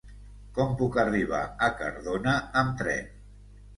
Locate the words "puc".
0.79-0.95